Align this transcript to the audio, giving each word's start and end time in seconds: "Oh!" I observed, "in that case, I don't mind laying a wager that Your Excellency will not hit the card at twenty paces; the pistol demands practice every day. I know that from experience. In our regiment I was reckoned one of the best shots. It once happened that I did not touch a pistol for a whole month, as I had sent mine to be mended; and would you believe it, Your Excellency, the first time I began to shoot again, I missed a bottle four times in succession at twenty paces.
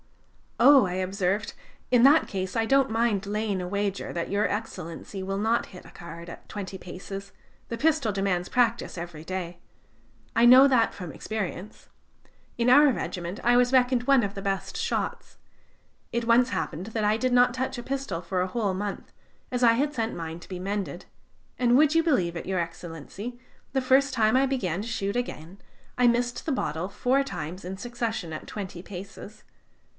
"Oh!" 0.59 0.85
I 0.85 0.93
observed, 0.93 1.53
"in 1.91 2.01
that 2.03 2.27
case, 2.27 2.55
I 2.55 2.65
don't 2.65 2.89
mind 2.89 3.25
laying 3.27 3.61
a 3.61 3.67
wager 3.67 4.11
that 4.13 4.29
Your 4.31 4.47
Excellency 4.47 5.21
will 5.21 5.37
not 5.37 5.67
hit 5.67 5.83
the 5.83 5.89
card 5.91 6.27
at 6.29 6.47
twenty 6.49 6.77
paces; 6.77 7.31
the 7.69 7.77
pistol 7.77 8.11
demands 8.11 8.49
practice 8.49 8.97
every 8.97 9.23
day. 9.23 9.59
I 10.35 10.45
know 10.45 10.67
that 10.67 10.93
from 10.93 11.11
experience. 11.11 11.89
In 12.57 12.69
our 12.69 12.91
regiment 12.91 13.39
I 13.43 13.57
was 13.57 13.73
reckoned 13.73 14.03
one 14.03 14.23
of 14.23 14.33
the 14.33 14.41
best 14.41 14.75
shots. 14.75 15.37
It 16.11 16.25
once 16.25 16.49
happened 16.49 16.87
that 16.87 17.03
I 17.03 17.15
did 17.17 17.33
not 17.33 17.53
touch 17.53 17.77
a 17.79 17.83
pistol 17.83 18.21
for 18.21 18.41
a 18.41 18.47
whole 18.47 18.73
month, 18.73 19.11
as 19.51 19.63
I 19.63 19.73
had 19.73 19.93
sent 19.93 20.15
mine 20.15 20.39
to 20.41 20.49
be 20.49 20.59
mended; 20.59 21.05
and 21.59 21.75
would 21.77 21.93
you 21.95 22.03
believe 22.03 22.35
it, 22.35 22.47
Your 22.47 22.59
Excellency, 22.59 23.39
the 23.73 23.81
first 23.81 24.13
time 24.15 24.35
I 24.35 24.45
began 24.47 24.81
to 24.81 24.87
shoot 24.87 25.15
again, 25.15 25.59
I 25.97 26.07
missed 26.07 26.47
a 26.47 26.51
bottle 26.51 26.89
four 26.89 27.23
times 27.23 27.63
in 27.65 27.77
succession 27.77 28.33
at 28.33 28.47
twenty 28.47 28.81
paces. 28.81 29.43